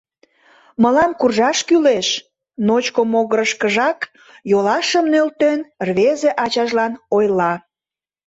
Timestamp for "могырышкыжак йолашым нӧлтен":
3.11-5.59